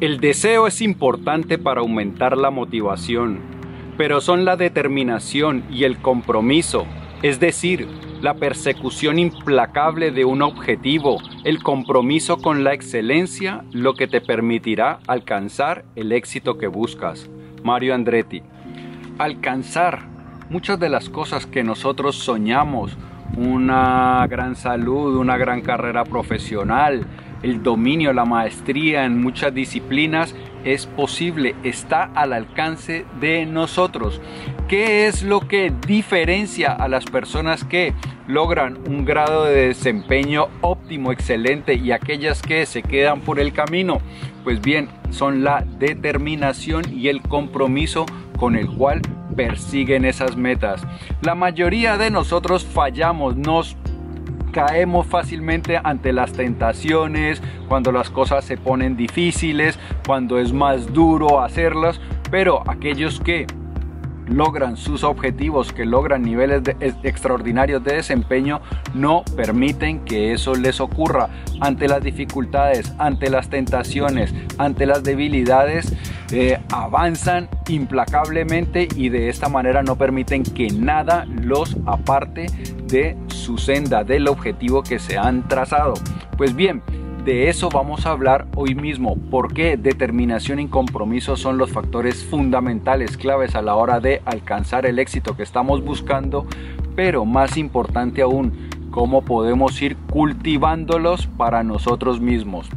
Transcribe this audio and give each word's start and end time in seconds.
El 0.00 0.18
deseo 0.18 0.66
es 0.66 0.82
importante 0.82 1.56
para 1.56 1.80
aumentar 1.80 2.36
la 2.36 2.50
motivación, 2.50 3.38
pero 3.96 4.20
son 4.20 4.44
la 4.44 4.56
determinación 4.56 5.62
y 5.70 5.84
el 5.84 5.98
compromiso, 5.98 6.84
es 7.22 7.38
decir, 7.38 7.86
la 8.20 8.34
persecución 8.34 9.20
implacable 9.20 10.10
de 10.10 10.24
un 10.24 10.42
objetivo, 10.42 11.18
el 11.44 11.62
compromiso 11.62 12.38
con 12.38 12.64
la 12.64 12.74
excelencia, 12.74 13.64
lo 13.70 13.94
que 13.94 14.08
te 14.08 14.20
permitirá 14.20 14.98
alcanzar 15.06 15.84
el 15.94 16.10
éxito 16.10 16.58
que 16.58 16.66
buscas. 16.66 17.30
Mario 17.62 17.94
Andretti. 17.94 18.42
Alcanzar 19.18 20.08
muchas 20.50 20.80
de 20.80 20.88
las 20.88 21.08
cosas 21.08 21.46
que 21.46 21.62
nosotros 21.62 22.16
soñamos, 22.16 22.98
una 23.36 24.26
gran 24.28 24.56
salud, 24.56 25.16
una 25.16 25.36
gran 25.36 25.60
carrera 25.60 26.04
profesional, 26.04 27.06
el 27.44 27.62
dominio, 27.62 28.14
la 28.14 28.24
maestría 28.24 29.04
en 29.04 29.20
muchas 29.20 29.54
disciplinas 29.54 30.34
es 30.64 30.86
posible, 30.86 31.54
está 31.62 32.04
al 32.14 32.32
alcance 32.32 33.04
de 33.20 33.44
nosotros. 33.44 34.22
¿Qué 34.66 35.06
es 35.06 35.22
lo 35.22 35.40
que 35.40 35.70
diferencia 35.86 36.72
a 36.72 36.88
las 36.88 37.04
personas 37.04 37.62
que 37.62 37.92
logran 38.26 38.78
un 38.88 39.04
grado 39.04 39.44
de 39.44 39.68
desempeño 39.68 40.48
óptimo, 40.62 41.12
excelente 41.12 41.74
y 41.74 41.92
aquellas 41.92 42.40
que 42.40 42.64
se 42.64 42.82
quedan 42.82 43.20
por 43.20 43.38
el 43.38 43.52
camino? 43.52 43.98
Pues 44.42 44.62
bien, 44.62 44.88
son 45.10 45.44
la 45.44 45.66
determinación 45.78 46.82
y 46.90 47.08
el 47.08 47.20
compromiso 47.20 48.06
con 48.38 48.56
el 48.56 48.68
cual 48.68 49.02
persiguen 49.36 50.06
esas 50.06 50.34
metas. 50.36 50.82
La 51.20 51.34
mayoría 51.34 51.98
de 51.98 52.10
nosotros 52.10 52.64
fallamos, 52.64 53.36
nos 53.36 53.76
caemos 54.54 55.08
fácilmente 55.08 55.80
ante 55.82 56.12
las 56.12 56.32
tentaciones, 56.32 57.42
cuando 57.68 57.90
las 57.90 58.08
cosas 58.08 58.44
se 58.44 58.56
ponen 58.56 58.96
difíciles, 58.96 59.80
cuando 60.06 60.38
es 60.38 60.52
más 60.52 60.92
duro 60.92 61.42
hacerlas, 61.42 62.00
pero 62.30 62.62
aquellos 62.70 63.18
que 63.18 63.48
logran 64.28 64.76
sus 64.76 65.02
objetivos, 65.02 65.72
que 65.72 65.84
logran 65.84 66.22
niveles 66.22 66.62
extraordinarios 67.02 67.82
de 67.82 67.96
desempeño, 67.96 68.60
no 68.94 69.24
permiten 69.36 70.04
que 70.04 70.32
eso 70.32 70.54
les 70.54 70.80
ocurra. 70.80 71.30
Ante 71.60 71.88
las 71.88 72.02
dificultades, 72.02 72.94
ante 72.98 73.30
las 73.30 73.50
tentaciones, 73.50 74.32
ante 74.56 74.86
las 74.86 75.02
debilidades, 75.02 75.92
eh, 76.32 76.58
avanzan 76.72 77.48
implacablemente 77.68 78.88
y 78.96 79.08
de 79.08 79.28
esta 79.28 79.48
manera 79.48 79.82
no 79.82 79.96
permiten 79.96 80.42
que 80.42 80.68
nada 80.70 81.26
los 81.26 81.76
aparte 81.86 82.46
de 82.86 83.16
su 83.44 83.58
senda, 83.58 84.04
del 84.04 84.26
objetivo 84.26 84.82
que 84.82 84.98
se 84.98 85.18
han 85.18 85.46
trazado. 85.46 85.94
Pues 86.38 86.56
bien, 86.56 86.82
de 87.26 87.50
eso 87.50 87.68
vamos 87.68 88.06
a 88.06 88.10
hablar 88.10 88.46
hoy 88.56 88.74
mismo, 88.74 89.16
por 89.30 89.52
qué 89.52 89.76
determinación 89.76 90.60
y 90.60 90.68
compromiso 90.68 91.36
son 91.36 91.58
los 91.58 91.70
factores 91.70 92.24
fundamentales, 92.24 93.18
claves 93.18 93.54
a 93.54 93.62
la 93.62 93.74
hora 93.76 94.00
de 94.00 94.22
alcanzar 94.24 94.86
el 94.86 94.98
éxito 94.98 95.36
que 95.36 95.42
estamos 95.42 95.84
buscando, 95.84 96.46
pero 96.96 97.26
más 97.26 97.58
importante 97.58 98.22
aún, 98.22 98.68
cómo 98.90 99.22
podemos 99.22 99.82
ir 99.82 99.96
cultivándolos 99.96 101.26
para 101.26 101.62
nosotros 101.62 102.20
mismos. 102.20 102.68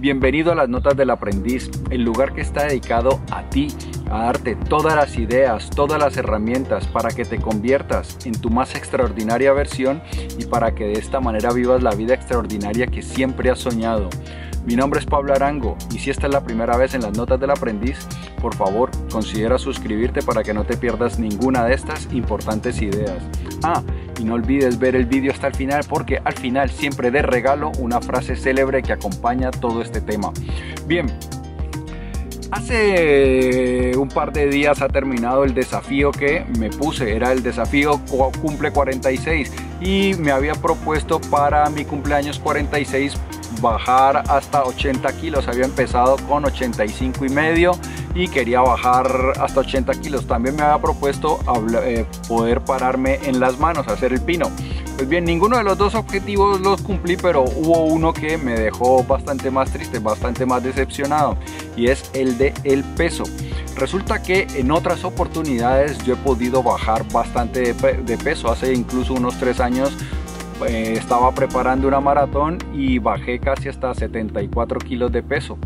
Bienvenido 0.00 0.50
a 0.50 0.54
las 0.54 0.68
Notas 0.68 0.96
del 0.96 1.10
Aprendiz, 1.10 1.70
el 1.90 2.02
lugar 2.02 2.32
que 2.32 2.40
está 2.40 2.64
dedicado 2.64 3.20
a 3.30 3.42
ti, 3.42 3.68
a 4.10 4.24
darte 4.24 4.56
todas 4.56 4.94
las 4.94 5.16
ideas, 5.16 5.70
todas 5.70 5.98
las 5.98 6.16
herramientas 6.16 6.86
para 6.86 7.10
que 7.10 7.24
te 7.24 7.38
conviertas 7.38 8.18
en 8.24 8.40
tu 8.40 8.50
más 8.50 8.74
extraordinaria 8.74 9.52
versión 9.52 10.02
y 10.38 10.44
para 10.46 10.74
que 10.74 10.84
de 10.84 10.94
esta 10.94 11.20
manera 11.20 11.52
vivas 11.52 11.82
la 11.82 11.94
vida 11.94 12.14
extraordinaria 12.14 12.86
que 12.86 13.02
siempre 13.02 13.50
has 13.50 13.58
soñado. 13.58 14.08
Mi 14.66 14.74
nombre 14.74 14.98
es 14.98 15.06
Pablo 15.06 15.32
Arango 15.32 15.76
y 15.94 15.98
si 15.98 16.10
esta 16.10 16.26
es 16.26 16.32
la 16.32 16.42
primera 16.42 16.76
vez 16.76 16.94
en 16.94 17.02
las 17.02 17.16
notas 17.16 17.38
del 17.38 17.50
aprendiz, 17.50 18.04
por 18.40 18.56
favor 18.56 18.90
considera 19.12 19.58
suscribirte 19.58 20.22
para 20.22 20.42
que 20.42 20.52
no 20.52 20.64
te 20.64 20.76
pierdas 20.76 21.20
ninguna 21.20 21.64
de 21.64 21.74
estas 21.74 22.08
importantes 22.12 22.82
ideas. 22.82 23.22
Ah, 23.62 23.82
y 24.18 24.24
no 24.24 24.34
olvides 24.34 24.78
ver 24.78 24.96
el 24.96 25.06
vídeo 25.06 25.30
hasta 25.30 25.46
el 25.46 25.54
final 25.54 25.84
porque 25.88 26.20
al 26.24 26.32
final 26.32 26.70
siempre 26.70 27.12
de 27.12 27.22
regalo 27.22 27.70
una 27.78 28.00
frase 28.00 28.34
célebre 28.34 28.82
que 28.82 28.92
acompaña 28.92 29.52
todo 29.52 29.82
este 29.82 30.00
tema. 30.00 30.32
Bien, 30.86 31.06
Hace 32.50 33.92
un 33.96 34.08
par 34.08 34.32
de 34.32 34.48
días 34.48 34.80
ha 34.80 34.88
terminado 34.88 35.44
el 35.44 35.52
desafío 35.52 36.12
que 36.12 36.44
me 36.58 36.70
puse, 36.70 37.14
era 37.14 37.32
el 37.32 37.42
desafío 37.42 38.00
cumple 38.40 38.70
46 38.70 39.52
y 39.80 40.14
me 40.18 40.30
había 40.30 40.54
propuesto 40.54 41.20
para 41.20 41.68
mi 41.70 41.84
cumpleaños 41.84 42.38
46 42.38 43.16
bajar 43.60 44.22
hasta 44.28 44.64
80 44.64 45.12
kilos. 45.16 45.48
Había 45.48 45.64
empezado 45.64 46.16
con 46.28 46.44
85 46.44 47.24
y 47.24 47.28
medio 47.30 47.72
y 48.14 48.28
quería 48.28 48.60
bajar 48.60 49.32
hasta 49.40 49.60
80 49.60 49.92
kilos. 50.00 50.26
También 50.26 50.56
me 50.56 50.62
había 50.62 50.80
propuesto 50.80 51.38
eh, 51.82 52.06
poder 52.28 52.62
pararme 52.62 53.18
en 53.24 53.40
las 53.40 53.58
manos, 53.58 53.88
hacer 53.88 54.12
el 54.12 54.20
pino. 54.20 54.50
Pues 54.96 55.10
bien, 55.10 55.26
ninguno 55.26 55.58
de 55.58 55.62
los 55.62 55.76
dos 55.76 55.94
objetivos 55.94 56.58
los 56.62 56.80
cumplí, 56.80 57.18
pero 57.18 57.42
hubo 57.42 57.84
uno 57.84 58.14
que 58.14 58.38
me 58.38 58.58
dejó 58.58 59.04
bastante 59.04 59.50
más 59.50 59.70
triste, 59.70 59.98
bastante 59.98 60.46
más 60.46 60.62
decepcionado 60.62 61.36
y 61.76 61.88
es 61.88 62.10
el 62.14 62.38
de 62.38 62.54
el 62.64 62.82
peso. 62.82 63.24
Resulta 63.76 64.22
que 64.22 64.46
en 64.56 64.70
otras 64.70 65.04
oportunidades 65.04 65.98
yo 66.06 66.14
he 66.14 66.16
podido 66.16 66.62
bajar 66.62 67.04
bastante 67.12 67.74
de, 67.74 68.16
peso. 68.16 68.50
Hace 68.50 68.72
incluso 68.72 69.12
unos 69.12 69.38
tres 69.38 69.60
años 69.60 69.94
eh, 70.66 70.94
estaba 70.96 71.30
preparando 71.34 71.86
una 71.86 72.00
maratón 72.00 72.56
y 72.72 72.98
bajé 72.98 73.38
casi 73.38 73.68
hasta 73.68 73.92
74 73.92 74.78
kilos 74.78 75.12
de 75.12 75.22
peso. 75.22 75.58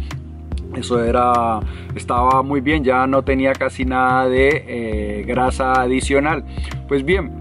Eso 0.75 1.03
era, 1.05 1.61
estaba 1.95 2.43
muy 2.43 2.61
bien, 2.61 2.83
ya 2.83 3.07
no 3.07 3.23
tenía 3.23 3.53
casi 3.53 3.85
nada 3.85 4.29
de 4.29 4.65
eh, 4.67 5.25
grasa 5.25 5.73
adicional. 5.81 6.45
Pues 6.89 7.05
bien, 7.05 7.41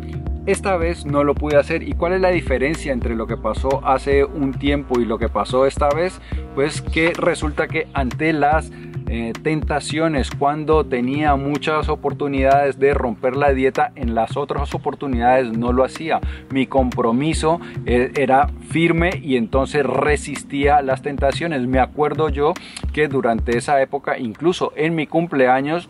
esta 0.52 0.78
vez 0.78 1.06
no 1.06 1.24
lo 1.24 1.36
pude 1.36 1.58
hacer. 1.58 1.84
¿Y 1.84 1.94
cuál 1.94 2.14
es 2.14 2.22
la 2.22 2.30
diferencia 2.30 2.92
entre 2.92 3.16
lo 3.16 3.28
que 3.28 3.38
pasó 3.38 3.86
hace 3.86 4.26
un 4.26 4.54
tiempo 4.54 5.00
y 5.00 5.06
lo 5.06 5.20
que 5.20 5.30
pasó 5.30 5.68
esta 5.68 5.90
vez? 5.90 6.20
Pues 6.56 6.82
que 6.82 7.14
resulta 7.14 7.68
que 7.68 7.88
ante 7.94 8.34
las 8.34 8.72
eh, 9.12 9.34
tentaciones, 9.44 10.32
cuando 10.32 10.86
tenía 10.86 11.36
muchas 11.36 11.88
oportunidades 11.88 12.80
de 12.80 12.96
romper 12.96 13.36
la 13.36 13.54
dieta, 13.54 13.92
en 13.96 14.16
las 14.16 14.38
otras 14.38 14.74
oportunidades 14.74 15.56
no 15.56 15.72
lo 15.72 15.84
hacía. 15.84 16.20
Mi 16.52 16.66
compromiso 16.66 17.60
eh, 17.86 18.12
era 18.16 18.50
firme 18.70 19.12
y 19.22 19.38
entonces 19.38 19.86
resistía 19.86 20.82
las 20.82 21.04
tentaciones. 21.04 21.68
Me 21.68 21.80
acuerdo 21.80 22.30
yo 22.30 22.54
que 22.92 23.08
durante 23.08 23.56
esa 23.56 23.80
época, 23.82 24.18
incluso 24.18 24.74
en 24.76 24.96
mi 24.96 25.06
cumpleaños, 25.06 25.90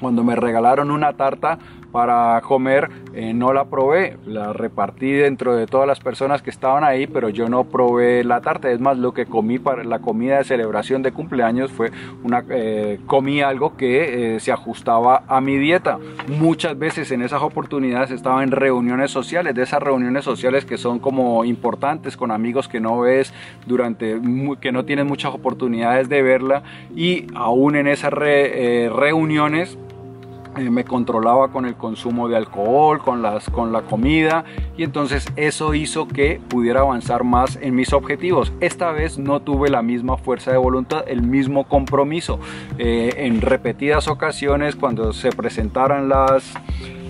cuando 0.00 0.24
me 0.24 0.36
regalaron 0.36 0.90
una 0.90 1.14
tarta 1.14 1.58
para 1.96 2.42
comer, 2.42 2.90
eh, 3.14 3.32
no 3.32 3.54
la 3.54 3.70
probé, 3.70 4.18
la 4.26 4.52
repartí 4.52 5.12
dentro 5.12 5.56
de 5.56 5.66
todas 5.66 5.88
las 5.88 5.98
personas 5.98 6.42
que 6.42 6.50
estaban 6.50 6.84
ahí, 6.84 7.06
pero 7.06 7.30
yo 7.30 7.48
no 7.48 7.64
probé 7.64 8.22
la 8.22 8.42
tarta. 8.42 8.70
Es 8.70 8.80
más, 8.80 8.98
lo 8.98 9.14
que 9.14 9.24
comí 9.24 9.58
para 9.58 9.82
la 9.82 10.00
comida 10.00 10.36
de 10.36 10.44
celebración 10.44 11.00
de 11.00 11.12
cumpleaños 11.12 11.72
fue 11.72 11.90
una, 12.22 12.44
eh, 12.50 13.00
comí 13.06 13.40
algo 13.40 13.78
que 13.78 14.34
eh, 14.36 14.40
se 14.40 14.52
ajustaba 14.52 15.22
a 15.26 15.40
mi 15.40 15.56
dieta. 15.56 15.98
Muchas 16.28 16.78
veces 16.78 17.10
en 17.12 17.22
esas 17.22 17.40
oportunidades 17.40 18.10
estaba 18.10 18.42
en 18.44 18.50
reuniones 18.50 19.10
sociales, 19.10 19.54
de 19.54 19.62
esas 19.62 19.82
reuniones 19.82 20.22
sociales 20.22 20.66
que 20.66 20.76
son 20.76 20.98
como 20.98 21.46
importantes 21.46 22.14
con 22.14 22.30
amigos 22.30 22.68
que 22.68 22.78
no 22.78 23.00
ves 23.00 23.32
durante, 23.64 24.20
que 24.60 24.70
no 24.70 24.84
tienes 24.84 25.06
muchas 25.06 25.32
oportunidades 25.32 26.10
de 26.10 26.20
verla 26.20 26.62
y 26.94 27.26
aún 27.34 27.74
en 27.74 27.86
esas 27.86 28.12
reuniones 28.12 29.78
eh, 30.56 30.70
me 30.70 30.84
controlaba 30.84 31.48
con 31.48 31.66
el 31.66 31.74
consumo 31.74 32.28
de 32.28 32.36
alcohol, 32.36 33.00
con, 33.00 33.22
las, 33.22 33.48
con 33.50 33.72
la 33.72 33.82
comida 33.82 34.44
y 34.76 34.82
entonces 34.82 35.26
eso 35.36 35.74
hizo 35.74 36.08
que 36.08 36.40
pudiera 36.48 36.80
avanzar 36.80 37.24
más 37.24 37.58
en 37.60 37.74
mis 37.74 37.92
objetivos. 37.92 38.52
Esta 38.60 38.90
vez 38.92 39.18
no 39.18 39.40
tuve 39.40 39.68
la 39.68 39.82
misma 39.82 40.16
fuerza 40.16 40.52
de 40.52 40.58
voluntad, 40.58 41.04
el 41.06 41.22
mismo 41.22 41.64
compromiso. 41.68 42.38
Eh, 42.78 43.14
en 43.18 43.40
repetidas 43.40 44.08
ocasiones 44.08 44.76
cuando 44.76 45.12
se 45.12 45.30
presentaran 45.30 46.08
las 46.08 46.54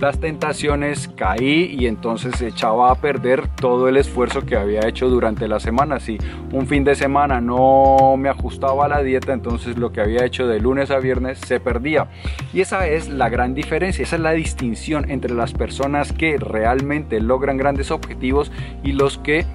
las 0.00 0.20
tentaciones, 0.20 1.08
caí 1.16 1.74
y 1.78 1.86
entonces 1.86 2.40
echaba 2.42 2.90
a 2.90 2.96
perder 2.96 3.48
todo 3.48 3.88
el 3.88 3.96
esfuerzo 3.96 4.42
que 4.42 4.56
había 4.56 4.86
hecho 4.86 5.08
durante 5.08 5.48
la 5.48 5.60
semana. 5.60 6.00
Si 6.00 6.18
un 6.52 6.66
fin 6.66 6.84
de 6.84 6.94
semana 6.94 7.40
no 7.40 8.16
me 8.18 8.28
ajustaba 8.28 8.86
a 8.86 8.88
la 8.88 9.02
dieta, 9.02 9.32
entonces 9.32 9.78
lo 9.78 9.92
que 9.92 10.00
había 10.00 10.24
hecho 10.24 10.46
de 10.46 10.60
lunes 10.60 10.90
a 10.90 10.98
viernes 10.98 11.38
se 11.38 11.60
perdía. 11.60 12.08
Y 12.52 12.60
esa 12.60 12.86
es 12.86 13.08
la 13.08 13.28
gran 13.28 13.54
diferencia, 13.54 14.02
esa 14.02 14.16
es 14.16 14.22
la 14.22 14.32
distinción 14.32 15.10
entre 15.10 15.34
las 15.34 15.52
personas 15.52 16.12
que 16.12 16.36
realmente 16.36 17.20
logran 17.20 17.56
grandes 17.56 17.90
objetivos 17.90 18.52
y 18.82 18.92
los 18.92 19.18
que 19.18 19.46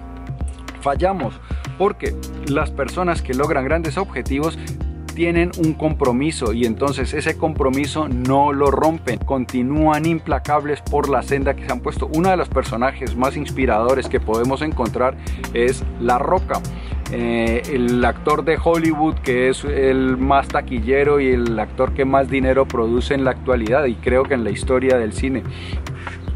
fallamos. 0.81 1.39
Porque 1.77 2.15
las 2.47 2.71
personas 2.71 3.21
que 3.21 3.33
logran 3.33 3.65
grandes 3.65 3.97
objetivos 3.97 4.57
tienen 5.21 5.51
un 5.59 5.73
compromiso 5.73 6.51
y 6.51 6.65
entonces 6.65 7.13
ese 7.13 7.37
compromiso 7.37 8.07
no 8.09 8.51
lo 8.53 8.71
rompen, 8.71 9.19
continúan 9.19 10.07
implacables 10.07 10.81
por 10.81 11.09
la 11.09 11.21
senda 11.21 11.53
que 11.53 11.63
se 11.63 11.71
han 11.71 11.79
puesto. 11.79 12.09
Uno 12.11 12.31
de 12.31 12.37
los 12.37 12.49
personajes 12.49 13.15
más 13.15 13.37
inspiradores 13.37 14.09
que 14.09 14.19
podemos 14.19 14.63
encontrar 14.63 15.15
es 15.53 15.83
La 15.99 16.17
Roca. 16.17 16.59
eh, 17.11 17.61
el 17.71 18.03
actor 18.03 18.43
de 18.43 18.57
Hollywood 18.57 19.13
que 19.19 19.49
es 19.49 19.63
el 19.63 20.17
más 20.17 20.47
taquillero 20.47 21.19
y 21.19 21.27
el 21.27 21.59
actor 21.59 21.93
que 21.93 22.03
más 22.03 22.27
dinero 22.27 22.67
produce 22.67 23.13
en 23.13 23.23
la 23.23 23.29
actualidad 23.29 23.85
y 23.85 23.93
creo 23.93 24.23
que 24.23 24.33
en 24.33 24.43
la 24.43 24.49
historia 24.49 24.97
del 24.97 25.13
cine. 25.13 25.43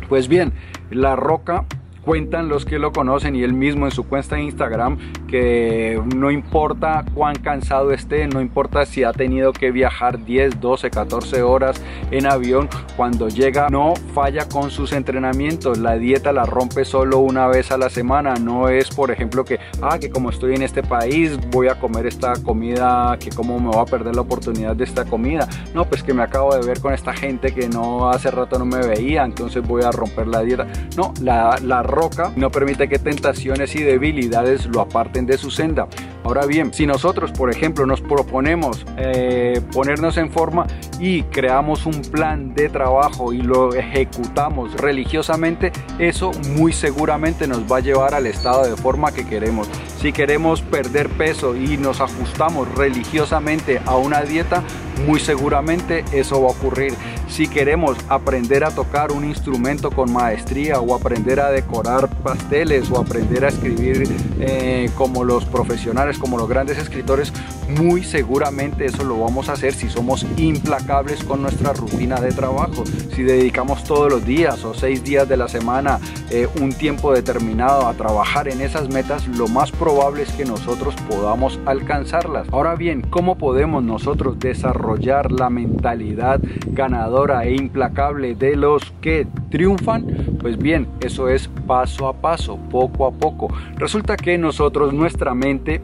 Pues 0.10 0.28
bien, 0.28 0.54
La 0.92 1.16
Roca 1.16 1.66
cuentan 2.06 2.48
los 2.48 2.66
que 2.66 2.80
lo 2.80 2.94
conocen 2.94 3.36
y 3.36 3.44
él 3.44 3.54
mismo 3.54 3.86
en 3.86 3.92
su 3.92 4.08
cuenta 4.08 4.36
de 4.36 4.44
Instagram 4.44 4.98
que 5.28 6.02
no 6.16 6.32
importa 6.32 7.04
cuán 7.14 7.36
cansado 7.36 7.92
esté, 7.92 8.28
no 8.28 8.40
importa 8.40 8.86
si 8.86 9.04
ha 9.04 9.12
tenido 9.12 9.52
que 9.52 9.72
viajar 9.72 10.24
10, 10.24 10.62
12, 10.62 10.90
14 10.92 11.42
horas 11.42 11.82
en 12.12 12.28
avión, 12.28 12.70
cuando 12.96 13.28
llega 13.28 13.68
no 13.70 13.96
falla 14.14 14.48
con 14.48 14.70
sus 14.70 14.94
entrenamientos, 14.94 15.80
la 15.80 15.98
dieta 15.98 16.32
la 16.32 16.46
rompe 16.46 16.86
solo 16.86 17.20
una 17.20 17.48
vez 17.48 17.72
a 17.72 17.78
la 17.78 17.90
semana, 17.90 18.36
no 18.36 18.70
es 18.70 18.90
por 18.90 19.12
ejemplo 19.12 19.44
que, 19.44 19.60
ah, 19.82 19.98
que 20.00 20.10
como 20.10 20.30
estoy 20.30 20.56
en 20.56 20.62
este 20.62 20.84
país 20.84 21.38
voy 21.50 21.68
a 21.68 21.76
comer 21.76 22.06
esta 22.06 22.34
comida, 22.44 23.18
que 23.20 23.30
como 23.32 23.60
me 23.60 23.68
voy 23.68 23.82
a 23.82 23.86
perder 23.86 24.16
la 24.16 24.22
oportunidad 24.22 24.76
de 24.76 24.84
esta 24.84 25.06
comida, 25.06 25.50
no, 25.74 25.86
pues 25.86 26.04
que 26.04 26.14
me 26.14 26.22
acabo 26.22 26.56
de 26.56 26.66
ver 26.66 26.80
con 26.80 26.94
esta 26.94 27.14
gente 27.14 27.54
que 27.54 27.68
no 27.68 28.10
hace 28.10 28.30
rato 28.32 28.60
no 28.60 28.66
me 28.66 28.86
veía, 28.86 29.26
entonces 29.26 29.68
voy 29.68 29.84
a 29.84 29.92
romper 29.92 30.28
la 30.28 30.42
dieta, 30.42 30.68
no, 30.96 31.14
la, 31.22 31.58
la 31.64 31.82
roca 31.96 32.32
no 32.36 32.52
permite 32.52 32.88
que 32.88 33.00
tentaciones 33.00 33.76
y 33.76 33.82
debilidades 33.82 34.66
lo 34.68 34.82
aparten 34.82 35.26
de 35.26 35.38
su 35.38 35.50
senda. 35.50 35.88
Ahora 36.24 36.46
bien, 36.46 36.74
si 36.74 36.86
nosotros, 36.86 37.32
por 37.32 37.52
ejemplo, 37.52 37.86
nos 37.86 38.02
proponemos 38.02 38.86
eh, 38.98 39.62
ponernos 39.72 40.18
en 40.18 40.32
forma 40.32 40.68
y 41.00 41.24
creamos 41.24 41.86
un 41.86 42.02
plan 42.02 42.54
de 42.54 42.70
trabajo 42.70 43.32
y 43.32 43.42
lo 43.42 43.74
ejecutamos 43.74 44.74
religiosamente, 44.74 45.72
eso 46.00 46.32
muy 46.56 46.74
seguramente 46.74 47.48
nos 47.48 47.72
va 47.72 47.78
a 47.78 47.82
llevar 47.82 48.14
al 48.14 48.28
estado 48.28 48.66
de 48.66 48.76
forma 48.76 49.12
que 49.12 49.26
queremos. 49.26 49.70
Si 50.00 50.12
queremos 50.12 50.62
perder 50.62 51.10
peso 51.10 51.56
y 51.56 51.78
nos 51.78 52.02
ajustamos 52.02 52.74
religiosamente 52.76 53.82
a 53.86 53.96
una 53.96 54.22
dieta, 54.22 54.64
muy 55.08 55.20
seguramente 55.20 56.04
eso 56.12 56.42
va 56.42 56.50
a 56.50 56.52
ocurrir. 56.52 56.94
Si 57.28 57.48
queremos 57.48 57.98
aprender 58.08 58.64
a 58.64 58.72
tocar 58.72 59.12
un 59.12 59.26
instrumento 59.26 59.92
con 59.92 60.12
maestría 60.14 60.80
o 60.80 60.96
aprender 60.96 61.40
a 61.40 61.50
decorar 61.50 62.08
pasteles 62.24 62.90
o 62.92 62.98
aprender 62.98 63.46
a 63.46 63.50
escribir 63.50 64.08
eh, 64.40 64.90
como 64.96 65.24
los 65.24 65.46
profesionales, 65.46 66.18
como 66.18 66.38
los 66.38 66.48
grandes 66.48 66.78
escritores, 66.78 67.34
muy 67.68 68.04
seguramente 68.04 68.86
eso 68.86 69.04
lo 69.04 69.20
vamos 69.20 69.50
a 69.50 69.54
hacer 69.54 69.74
si 69.74 69.90
somos 69.90 70.26
implacables 70.38 71.24
con 71.24 71.42
nuestra 71.42 71.74
rutina 71.74 72.20
de 72.20 72.32
trabajo. 72.32 72.84
Si 73.14 73.24
dedicamos 73.24 73.84
todos 73.84 74.12
los 74.12 74.26
días 74.26 74.64
o 74.64 74.74
seis 74.74 75.04
días 75.04 75.28
de 75.28 75.38
la 75.38 75.48
semana 75.48 76.00
eh, 76.30 76.48
un 76.62 76.74
tiempo 76.74 77.14
determinado 77.14 77.88
a 77.88 77.94
trabajar 77.94 78.48
en 78.48 78.62
esas 78.62 78.90
metas, 78.90 79.28
lo 79.28 79.48
más 79.48 79.72
probable 79.72 80.24
es 80.24 80.32
que 80.32 80.46
nosotros 80.46 80.96
podamos 81.10 81.60
alcanzarlas. 81.66 82.48
Ahora 82.52 82.76
bien, 82.76 83.02
¿cómo 83.02 83.38
podemos 83.38 83.84
nosotros 83.84 84.40
desarrollar 84.40 85.32
la 85.32 85.50
mentalidad 85.50 86.40
ganadora 86.68 87.46
e 87.46 87.56
implacable 87.56 88.36
de 88.36 88.56
los 88.56 88.94
que 89.02 89.28
triunfan? 89.50 90.38
Pues 90.40 90.58
bien, 90.58 90.88
eso 91.02 91.30
es 91.30 91.48
paso 91.66 92.08
a 92.08 92.14
paso, 92.14 92.58
poco 92.70 93.08
a 93.08 93.12
poco. 93.12 93.48
Resulta 93.76 94.18
que 94.18 94.38
nosotros, 94.38 94.94
nuestra 94.94 95.34
mente, 95.34 95.82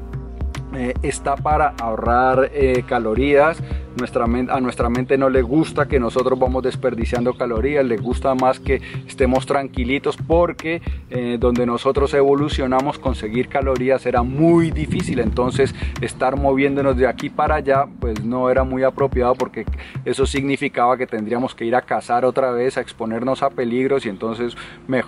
eh, 0.74 0.94
está 1.02 1.36
para 1.36 1.74
ahorrar 1.82 2.50
eh, 2.54 2.84
calorías, 2.88 3.62
nuestra 3.98 4.26
a 4.26 4.62
nuestra 4.62 4.90
mente 4.90 5.18
no 5.18 5.30
le 5.30 5.42
gusta 5.42 5.88
que 5.88 6.00
nosotros 6.00 6.38
vamos 6.38 6.64
desperdiciando 6.64 7.34
calorías, 7.34 7.86
le 7.86 7.98
gusta 7.98 8.36
más 8.36 8.60
que 8.60 8.82
estemos 9.08 9.46
tranquilitos 9.46 10.18
porque 10.18 10.82
eh, 11.10 11.38
donde 11.40 11.66
nosotros 11.66 12.14
evolucionamos 12.14 13.00
conseguir 13.00 13.48
calorías 13.48 14.06
era 14.06 14.24
muy 14.24 14.72
difícil, 14.72 15.20
entonces 15.20 15.76
estar 16.02 16.38
moviéndonos 16.38 16.98
de 16.98 17.08
aquí 17.08 17.30
para 17.30 17.56
allá 17.56 17.86
pues 18.00 18.24
no 18.24 18.50
era 18.50 18.64
muy 18.64 18.84
apropiado 18.84 19.36
porque 19.36 19.66
eso 20.06 20.26
significaba 20.26 20.98
que 20.98 21.08
tendríamos 21.08 21.56
que 21.56 21.66
ir 21.66 21.76
a 21.76 21.82
cazar 21.82 22.26
otra 22.26 22.52
vez, 22.52 22.78
a 22.78 22.82
exponernos 22.82 23.44
a 23.44 23.50
peligros 23.50 24.06
y 24.06 24.10
entonces 24.10 24.56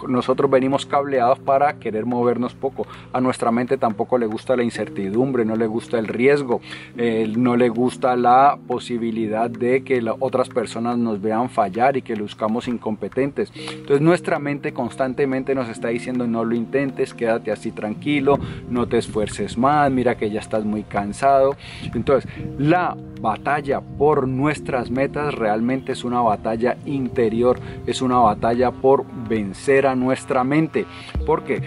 nosotros 0.07 0.49
venimos 0.49 0.85
cableados 0.85 1.39
para 1.39 1.73
querer 1.79 2.05
movernos 2.05 2.53
poco. 2.53 2.87
A 3.11 3.21
nuestra 3.21 3.51
mente 3.51 3.77
tampoco 3.77 4.17
le 4.17 4.25
gusta 4.25 4.55
la 4.55 4.63
incertidumbre, 4.63 5.45
no 5.45 5.55
le 5.55 5.67
gusta 5.67 5.99
el 5.99 6.07
riesgo, 6.07 6.61
eh, 6.97 7.31
no 7.35 7.55
le 7.55 7.69
gusta 7.69 8.15
la 8.15 8.57
posibilidad 8.73 9.51
de 9.51 9.83
que 9.83 10.03
otras 10.19 10.49
personas 10.49 10.97
nos 10.97 11.21
vean 11.21 11.47
fallar 11.47 11.95
y 11.95 12.01
que 12.01 12.15
luzcamos 12.15 12.67
incompetentes. 12.67 13.53
Entonces 13.55 14.01
nuestra 14.01 14.39
mente 14.39 14.73
constantemente 14.73 15.53
nos 15.53 15.69
está 15.69 15.89
diciendo 15.89 16.25
no 16.25 16.43
lo 16.43 16.55
intentes, 16.55 17.13
quédate 17.13 17.51
así 17.51 17.71
tranquilo, 17.71 18.39
no 18.71 18.87
te 18.87 18.97
esfuerces 18.97 19.59
más, 19.59 19.91
mira 19.91 20.17
que 20.17 20.31
ya 20.31 20.39
estás 20.39 20.65
muy 20.65 20.81
cansado. 20.81 21.55
Entonces 21.93 22.27
la 22.57 22.97
batalla 23.21 23.79
por 23.79 24.27
nuestras 24.27 24.89
metas 24.89 25.35
realmente 25.35 25.91
es 25.91 26.03
una 26.03 26.21
batalla 26.21 26.75
interior, 26.85 27.59
es 27.85 28.01
una 28.01 28.17
batalla 28.17 28.71
por 28.71 29.05
vencer 29.29 29.85
a 29.85 29.95
nuestra 29.95 30.43
mente, 30.43 30.85
porque 31.25 31.61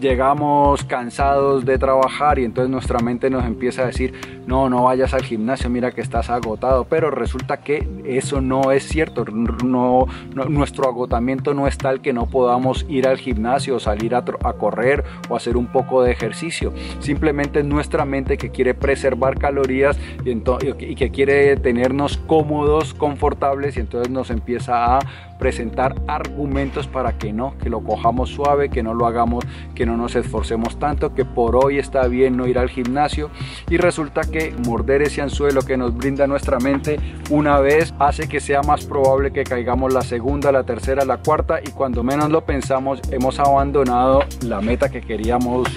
llegamos 0.00 0.84
cansados 0.84 1.64
de 1.64 1.78
trabajar 1.78 2.38
y 2.38 2.44
entonces 2.44 2.70
nuestra 2.70 2.98
mente 2.98 3.30
nos 3.30 3.44
empieza 3.44 3.82
a 3.82 3.86
decir, 3.86 4.12
no, 4.46 4.68
no 4.68 4.84
vayas 4.84 5.14
al 5.14 5.22
gimnasio, 5.22 5.70
mira 5.70 5.92
que 5.92 6.00
estás 6.00 6.30
agotado, 6.30 6.47
pero 6.88 7.10
resulta 7.10 7.58
que 7.58 7.86
eso 8.04 8.40
no 8.40 8.72
es 8.72 8.86
cierto, 8.88 9.24
no, 9.24 10.06
nuestro 10.48 10.88
agotamiento 10.88 11.54
no 11.54 11.66
es 11.66 11.78
tal 11.78 12.00
que 12.00 12.12
no 12.12 12.26
podamos 12.26 12.86
ir 12.88 13.06
al 13.06 13.18
gimnasio 13.18 13.78
salir 13.80 14.14
a, 14.14 14.22
correr 14.24 15.04
o 15.28 15.36
hacer 15.36 15.56
un 15.56 15.66
poco 15.66 16.02
de 16.02 16.12
ejercicio, 16.12 16.72
simplemente 17.00 17.60
es 17.60 17.64
nuestra 17.64 18.04
mente 18.04 18.36
que 18.38 18.50
quiere 18.50 18.74
preservar 18.74 19.38
calorías 19.38 19.98
y, 20.24 20.30
y 20.30 20.94
que 20.94 21.10
quiere 21.10 21.56
tenernos 21.56 22.18
cómodos, 22.26 22.94
confortables 22.94 23.76
y 23.76 23.80
entonces 23.80 24.10
nos 24.10 24.30
empieza 24.30 24.96
a 24.96 25.00
presentar 25.38 25.94
argumentos 26.06 26.86
para 26.86 27.16
que 27.16 27.32
no, 27.32 27.56
que 27.58 27.70
lo 27.70 27.80
cojamos 27.80 28.30
suave, 28.30 28.68
que 28.68 28.82
no 28.82 28.94
lo 28.94 29.06
hagamos, 29.06 29.44
que 29.74 29.86
no 29.86 29.96
nos 29.96 30.16
esforcemos 30.16 30.78
tanto, 30.78 31.14
que 31.14 31.24
por 31.24 31.56
hoy 31.56 31.78
está 31.78 32.06
bien 32.08 32.36
no 32.36 32.46
ir 32.46 32.58
al 32.58 32.68
gimnasio. 32.68 33.30
Y 33.70 33.76
resulta 33.76 34.22
que 34.22 34.54
morder 34.66 35.02
ese 35.02 35.22
anzuelo 35.22 35.62
que 35.62 35.76
nos 35.76 35.96
brinda 35.96 36.26
nuestra 36.26 36.37
mente 36.60 36.98
una 37.30 37.60
vez 37.60 37.94
hace 37.98 38.28
que 38.28 38.40
sea 38.40 38.62
más 38.62 38.84
probable 38.86 39.32
que 39.32 39.44
caigamos 39.44 39.92
la 39.92 40.02
segunda, 40.02 40.50
la 40.52 40.64
tercera, 40.64 41.04
la 41.04 41.18
cuarta 41.18 41.60
y 41.64 41.70
cuando 41.70 42.02
menos 42.02 42.30
lo 42.30 42.44
pensamos 42.44 43.00
hemos 43.10 43.38
abandonado 43.38 44.20
la 44.42 44.60
meta 44.60 44.88
que 44.88 45.00
queríamos 45.00 45.68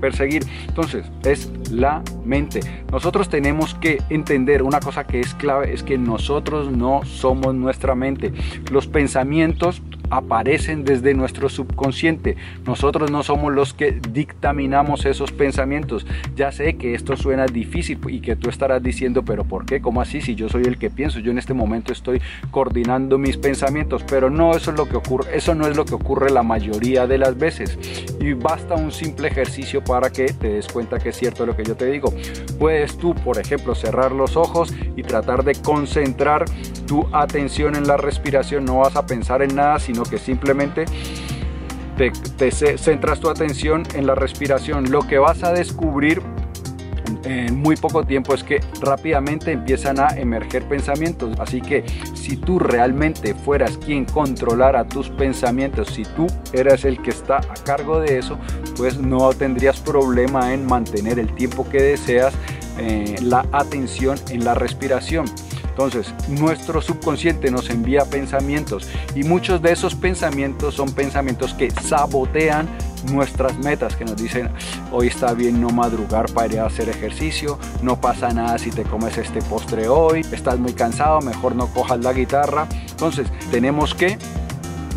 perseguir. 0.00 0.44
Entonces 0.68 1.06
es 1.24 1.50
la 1.70 2.02
mente. 2.24 2.60
Nosotros 2.90 3.28
tenemos 3.28 3.74
que 3.74 3.98
entender 4.10 4.62
una 4.62 4.80
cosa 4.80 5.04
que 5.04 5.20
es 5.20 5.34
clave, 5.34 5.72
es 5.72 5.82
que 5.82 5.98
nosotros 5.98 6.70
no 6.70 7.04
somos 7.04 7.54
nuestra 7.54 7.94
mente. 7.94 8.32
Los 8.70 8.86
pensamientos 8.86 9.82
aparecen 10.10 10.84
desde 10.84 11.14
nuestro 11.14 11.48
subconsciente. 11.48 12.36
Nosotros 12.66 13.10
no 13.10 13.22
somos 13.22 13.52
los 13.52 13.74
que 13.74 13.92
dictaminamos 13.92 15.04
esos 15.04 15.32
pensamientos. 15.32 16.06
Ya 16.36 16.52
sé 16.52 16.76
que 16.76 16.94
esto 16.94 17.16
suena 17.16 17.46
difícil 17.46 17.98
y 18.08 18.20
que 18.20 18.36
tú 18.36 18.48
estarás 18.48 18.82
diciendo, 18.82 19.24
pero 19.24 19.44
¿por 19.44 19.66
qué? 19.66 19.80
¿Cómo 19.80 20.00
así? 20.00 20.20
Si 20.20 20.34
yo 20.34 20.48
soy 20.48 20.62
el 20.64 20.78
que 20.78 20.90
pienso, 20.90 21.18
yo 21.20 21.30
en 21.30 21.38
este 21.38 21.54
momento 21.54 21.92
estoy 21.92 22.20
coordinando 22.50 23.18
mis 23.18 23.36
pensamientos, 23.36 24.04
pero 24.08 24.30
no 24.30 24.52
eso 24.52 24.70
es 24.70 24.76
lo 24.76 24.88
que 24.88 24.96
ocurre, 24.96 25.36
eso 25.36 25.54
no 25.54 25.66
es 25.66 25.76
lo 25.76 25.84
que 25.84 25.94
ocurre 25.94 26.30
la 26.30 26.42
mayoría 26.42 27.06
de 27.06 27.18
las 27.18 27.36
veces. 27.36 27.78
Y 28.20 28.32
basta 28.32 28.74
un 28.74 28.92
simple 28.92 29.28
ejercicio 29.28 29.82
para 29.82 30.10
que 30.10 30.26
te 30.32 30.48
des 30.54 30.68
cuenta 30.68 30.98
que 30.98 31.10
es 31.10 31.16
cierto 31.16 31.46
lo 31.46 31.56
que 31.58 31.64
yo 31.64 31.76
te 31.76 31.86
digo. 31.86 32.14
Puedes 32.58 32.96
tú, 32.96 33.14
por 33.14 33.38
ejemplo, 33.38 33.74
cerrar 33.74 34.12
los 34.12 34.36
ojos 34.36 34.72
y 34.96 35.02
tratar 35.02 35.44
de 35.44 35.54
concentrar 35.56 36.44
tu 36.86 37.06
atención 37.12 37.74
en 37.74 37.86
la 37.86 37.96
respiración, 37.96 38.64
no 38.64 38.78
vas 38.78 38.96
a 38.96 39.04
pensar 39.04 39.42
en 39.42 39.54
nada, 39.54 39.78
sino 39.78 40.04
que 40.04 40.18
simplemente 40.18 40.86
te, 41.96 42.50
centras 42.78 43.20
tu 43.20 43.28
atención 43.28 43.82
en 43.94 44.06
la 44.06 44.14
respiración. 44.14 44.90
Lo 44.90 45.06
que 45.06 45.18
vas 45.18 45.42
a 45.42 45.52
descubrir 45.52 46.22
en 47.24 47.58
muy 47.58 47.76
poco 47.76 48.04
tiempo 48.04 48.34
es 48.34 48.42
que 48.42 48.60
rápidamente 48.80 49.52
empiezan 49.52 49.98
a 50.00 50.08
emerger 50.16 50.66
pensamientos. 50.68 51.38
Así 51.38 51.60
que 51.60 51.84
si 52.14 52.36
tú 52.36 52.58
realmente 52.58 53.34
fueras 53.34 53.78
quien 53.78 54.04
controlara 54.04 54.86
tus 54.86 55.08
pensamientos, 55.10 55.88
si 55.88 56.04
tú 56.04 56.26
eras 56.52 56.84
el 56.84 57.00
que 57.02 57.10
está 57.10 57.38
a 57.38 57.54
cargo 57.64 58.00
de 58.00 58.18
eso, 58.18 58.38
pues 58.76 58.98
no 58.98 59.32
tendrías 59.32 59.80
problema 59.80 60.52
en 60.52 60.66
mantener 60.66 61.18
el 61.18 61.34
tiempo 61.34 61.68
que 61.68 61.82
deseas 61.82 62.34
eh, 62.78 63.16
la 63.22 63.44
atención 63.52 64.18
en 64.30 64.44
la 64.44 64.54
respiración. 64.54 65.26
Entonces, 65.78 66.12
nuestro 66.28 66.82
subconsciente 66.82 67.52
nos 67.52 67.70
envía 67.70 68.04
pensamientos 68.04 68.88
y 69.14 69.22
muchos 69.22 69.62
de 69.62 69.70
esos 69.70 69.94
pensamientos 69.94 70.74
son 70.74 70.92
pensamientos 70.92 71.54
que 71.54 71.70
sabotean 71.70 72.68
nuestras 73.04 73.58
metas, 73.58 73.96
que 73.96 74.04
nos 74.04 74.16
dicen, 74.16 74.50
hoy 74.92 75.08
está 75.08 75.32
bien 75.34 75.60
no 75.60 75.70
madrugar 75.70 76.32
para 76.32 76.52
ir 76.52 76.60
a 76.60 76.66
hacer 76.66 76.88
ejercicio, 76.88 77.58
no 77.82 78.00
pasa 78.00 78.30
nada 78.30 78.58
si 78.58 78.70
te 78.70 78.82
comes 78.82 79.18
este 79.18 79.40
postre 79.42 79.88
hoy, 79.88 80.20
estás 80.32 80.58
muy 80.58 80.72
cansado, 80.72 81.20
mejor 81.20 81.54
no 81.54 81.66
cojas 81.68 82.00
la 82.00 82.12
guitarra. 82.12 82.66
Entonces, 82.90 83.28
tenemos 83.50 83.94
que 83.94 84.18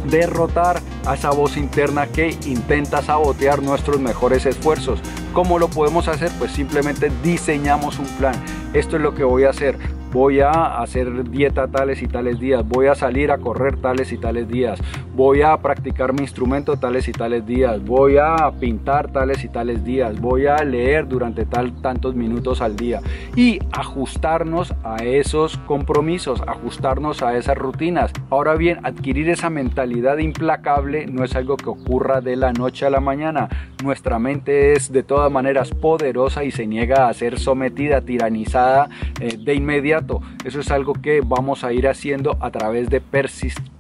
derrotar 0.10 0.82
a 1.06 1.14
esa 1.14 1.32
voz 1.32 1.58
interna 1.58 2.08
que 2.08 2.36
intenta 2.46 3.02
sabotear 3.02 3.62
nuestros 3.62 4.00
mejores 4.00 4.46
esfuerzos. 4.46 5.00
¿Cómo 5.34 5.60
lo 5.60 5.70
podemos 5.70 6.08
hacer? 6.08 6.32
Pues 6.40 6.52
simplemente 6.52 7.12
diseñamos 7.24 8.00
un 8.00 8.08
plan. 8.18 8.36
Esto 8.74 8.96
es 8.96 9.02
lo 9.02 9.14
que 9.14 9.24
voy 9.24 9.44
a 9.44 9.52
hacer 9.52 9.78
voy 10.12 10.42
a 10.42 10.82
hacer 10.82 11.30
dieta 11.30 11.68
tales 11.68 12.02
y 12.02 12.08
tales 12.08 12.40
días, 12.40 12.68
voy 12.68 12.88
a 12.88 12.96
salir 12.96 13.32
a 13.32 13.38
correr 13.38 13.78
tales 13.78 14.12
y 14.12 14.18
tales 14.18 14.48
días, 14.48 14.80
voy 15.16 15.42
a 15.42 15.56
practicar 15.58 16.14
mi 16.14 16.22
instrumento 16.22 16.78
tales 16.78 17.08
y 17.08 17.12
tales 17.12 17.46
días, 17.46 17.84
voy 17.84 18.18
a 18.18 18.52
pintar 18.60 19.12
tales 19.12 19.44
y 19.44 19.50
tales 19.50 19.84
días, 19.84 20.20
voy 20.20 20.48
a 20.48 20.58
leer 20.64 21.08
durante 21.08 21.46
tal 21.46 21.82
tantos 21.82 22.16
minutos 22.16 22.62
al 22.62 22.76
día 22.76 23.02
y 23.36 23.60
ajustarnos 23.72 24.74
a 24.84 24.98
esos 25.04 25.58
compromisos, 25.68 26.42
ajustarnos 26.48 27.22
a 27.22 27.38
esas 27.38 27.58
rutinas. 27.58 28.12
Ahora 28.30 28.56
bien, 28.56 28.80
adquirir 28.84 29.30
esa 29.30 29.50
mentalidad 29.50 30.18
implacable 30.18 31.08
no 31.08 31.24
es 31.24 31.36
algo 31.36 31.58
que 31.58 31.70
ocurra 31.70 32.22
de 32.22 32.36
la 32.36 32.54
noche 32.54 32.86
a 32.86 32.90
la 32.90 33.00
mañana. 33.00 33.50
Nuestra 33.84 34.20
mente 34.20 34.74
es 34.74 34.92
de 34.92 35.04
todas 35.04 35.32
maneras 35.32 35.72
poderosa 35.72 36.44
y 36.44 36.52
se 36.52 36.68
niega 36.68 37.08
a 37.08 37.14
ser 37.14 37.40
sometida, 37.40 38.02
tiranizada 38.02 38.90
eh, 39.20 39.38
de 39.38 39.56
inmediato 39.56 40.22
eso 40.46 40.60
es 40.60 40.72
algo 40.72 40.94
que 40.94 41.22
vamos 41.24 41.64
a 41.64 41.74
ir 41.74 41.88
haciendo 41.88 42.38
a 42.40 42.52
través 42.52 42.90
de 42.90 43.02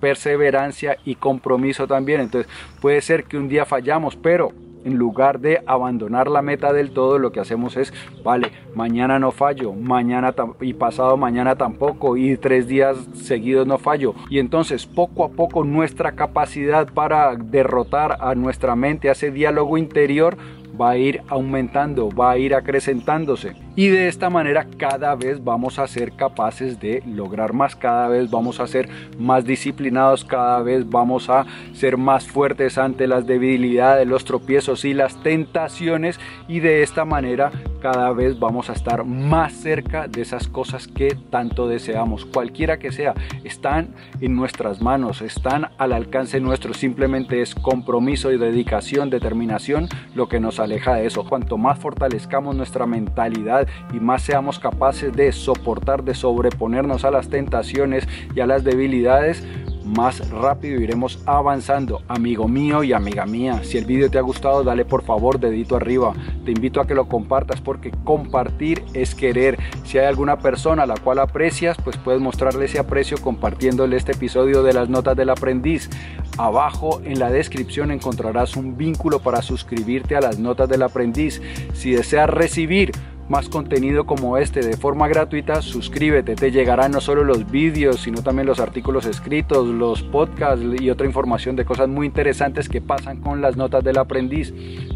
perseverancia 0.01 0.98
y 1.05 1.15
compromiso 1.15 1.88
también. 1.88 2.20
Entonces 2.20 2.51
puede 2.81 3.00
ser 3.01 3.24
que 3.24 3.38
un 3.38 3.48
día 3.48 3.65
fallamos, 3.65 4.17
pero 4.17 4.51
en 4.84 4.96
lugar 4.96 5.39
de 5.39 5.62
abandonar 5.65 6.27
la 6.27 6.41
meta 6.41 6.74
del 6.74 6.91
todo, 6.91 7.20
lo 7.20 7.31
que 7.31 7.39
hacemos 7.39 7.77
es, 7.77 7.93
vale, 8.24 8.51
mañana 8.75 9.20
no 9.20 9.31
fallo, 9.31 9.74
mañana 9.74 10.34
y 10.60 10.74
pasado 10.74 11.17
mañana 11.17 11.55
tampoco, 11.55 12.17
y 12.17 12.38
tres 12.38 12.67
días 12.67 12.98
seguidos 13.13 13.67
no 13.67 13.77
fallo. 13.77 14.15
Y 14.29 14.39
entonces 14.39 14.86
poco 14.86 15.24
a 15.24 15.29
poco 15.29 15.63
nuestra 15.63 16.13
capacidad 16.13 16.88
para 16.91 17.36
derrotar 17.36 18.17
a 18.22 18.36
nuestra 18.36 18.75
mente, 18.75 19.10
a 19.10 19.13
ese 19.13 19.31
diálogo 19.31 19.77
interior, 19.77 20.38
va 20.80 20.92
a 20.92 20.98
ir 20.98 21.22
aumentando, 21.28 22.10
va 22.10 22.32
a 22.32 22.38
ir 22.38 22.56
acrecentándose. 22.56 23.56
Y 23.75 23.88
de 23.88 24.08
esta 24.08 24.30
manera 24.30 24.68
cada 24.78 25.16
vez 25.16 25.44
vamos 25.44 25.80
a 25.80 25.88
ser 25.88 26.12
capaces 26.13 26.80
de 26.80 27.01
lograr 27.06 27.54
más, 27.54 27.75
cada 27.75 28.08
vez 28.10 28.30
vamos 28.30 28.60
a 28.60 28.68
ser 28.68 28.90
más 29.18 29.46
disciplinados, 29.46 30.25
cada 30.25 30.62
vez 30.62 30.90
vamos 30.90 31.30
a 31.30 31.46
ser 31.74 31.98
más 31.98 32.28
fuertes 32.28 32.78
ante 32.78 33.08
las 33.08 33.25
debilidades, 33.25 34.08
los 34.08 34.25
tropiezos 34.25 34.86
y 34.86 34.94
las 34.94 35.22
tentaciones. 35.24 36.20
Y 36.48 36.60
de 36.60 36.84
esta 36.84 37.06
manera 37.06 37.51
cada 37.82 38.14
vez 38.14 38.40
vamos 38.40 38.70
a 38.70 38.74
estar 38.74 39.04
más 39.04 39.52
cerca 39.54 40.08
de 40.08 40.22
esas 40.22 40.48
cosas 40.48 40.88
que 40.88 41.18
tanto 41.30 41.68
deseamos. 41.68 42.26
Cualquiera 42.26 42.80
que 42.80 42.92
sea, 42.92 43.14
están 43.44 43.90
en 44.22 44.36
nuestras 44.36 44.82
manos, 44.82 45.22
están 45.22 45.70
al 45.78 45.92
alcance 45.92 46.40
nuestro. 46.40 46.74
Simplemente 46.74 47.42
es 47.42 47.56
compromiso 47.56 48.32
y 48.32 48.38
dedicación, 48.38 49.10
determinación 49.10 49.90
lo 50.16 50.30
que 50.30 50.40
nos 50.40 50.60
aleja 50.60 50.96
de 50.96 51.08
eso. 51.08 51.26
Cuanto 51.28 51.58
más 51.58 51.80
fortalezcamos 51.80 52.56
nuestra 52.56 52.86
mentalidad 52.86 53.68
y 53.94 54.00
más 54.00 54.22
seamos 54.22 54.60
capaces 54.60 55.12
de 55.12 55.32
soportar, 55.32 56.04
de 56.04 56.14
sobreponernos 56.14 57.04
a 57.04 57.12
las 57.12 57.30
tentaciones 57.30 58.08
y 58.36 58.40
a 58.40 58.48
las 58.48 58.64
debilidades, 58.64 59.44
más 59.86 60.30
rápido 60.30 60.80
iremos 60.80 61.20
avanzando. 61.26 62.02
Amigo 62.08 62.48
mío 62.48 62.84
y 62.84 62.94
amiga 62.94 63.26
mía, 63.26 63.62
si 63.64 63.78
el 63.78 63.86
vídeo 63.86 64.10
te 64.10 64.18
ha 64.18 64.22
gustado, 64.22 64.64
dale 64.64 64.86
por 64.86 65.04
favor 65.04 65.40
dedito 65.40 65.76
arriba. 65.76 66.14
Te 66.46 66.52
invito 66.52 66.82
a 66.82 66.88
que 66.88 66.96
lo 66.96 67.08
compartas 67.08 67.62
porque 67.62 67.92
compartir 68.04 68.84
es 68.94 69.16
querer. 69.16 69.58
Si 69.84 69.98
hay 69.98 70.06
alguna 70.06 70.40
persona 70.40 70.84
a 70.84 70.88
la 70.88 70.98
cual 70.98 71.20
aprecias, 71.20 71.78
pues 71.84 71.98
puedes 71.98 72.22
mostrarle 72.22 72.66
ese 72.66 72.80
aprecio 72.80 73.18
compartiéndole 73.20 73.98
este 73.98 74.14
episodio 74.14 74.64
de 74.64 74.74
las 74.74 74.90
notas 74.90 75.16
del 75.16 75.30
aprendiz. 75.30 75.90
Abajo 76.38 77.02
en 77.04 77.20
la 77.20 77.30
descripción 77.30 77.92
encontrarás 77.92 78.56
un 78.56 78.78
vínculo 78.78 79.20
para 79.20 79.42
suscribirte 79.42 80.16
a 80.16 80.22
las 80.22 80.40
notas 80.40 80.70
del 80.70 80.84
aprendiz. 80.84 81.42
Si 81.74 81.92
deseas 81.92 82.30
recibir 82.30 82.92
más 83.32 83.48
contenido 83.48 84.06
como 84.06 84.38
este 84.38 84.60
de 84.60 84.76
forma 84.76 85.08
gratuita, 85.08 85.62
suscríbete, 85.62 86.36
te 86.36 86.52
llegarán 86.52 86.92
no 86.92 87.00
solo 87.00 87.24
los 87.24 87.50
vídeos, 87.50 88.02
sino 88.02 88.22
también 88.22 88.46
los 88.46 88.60
artículos 88.60 89.06
escritos, 89.06 89.66
los 89.68 90.04
podcasts 90.04 90.64
y 90.80 90.90
otra 90.90 91.08
información 91.08 91.56
de 91.56 91.64
cosas 91.64 91.88
muy 91.88 92.06
interesantes 92.06 92.68
que 92.68 92.82
pasan 92.82 93.22
con 93.22 93.42
las 93.42 93.56
notas 93.56 93.86
del 93.86 93.98
aprendiz. 94.00 94.54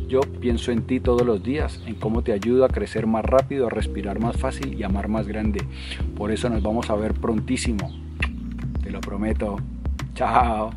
Yo 0.09 0.19
pienso 0.19 0.73
en 0.73 0.83
ti 0.83 0.99
todos 0.99 1.25
los 1.25 1.41
días, 1.43 1.81
en 1.87 1.95
cómo 1.95 2.23
te 2.23 2.33
ayudo 2.33 2.65
a 2.65 2.67
crecer 2.67 3.07
más 3.07 3.23
rápido, 3.23 3.67
a 3.67 3.69
respirar 3.69 4.19
más 4.19 4.35
fácil 4.35 4.77
y 4.77 4.83
amar 4.83 5.07
más 5.07 5.27
grande. 5.27 5.63
Por 6.17 6.31
eso 6.31 6.49
nos 6.49 6.61
vamos 6.61 6.89
a 6.89 6.95
ver 6.95 7.13
prontísimo. 7.13 7.89
Te 8.83 8.91
lo 8.91 8.99
prometo. 8.99 9.55
Chao. 10.13 10.71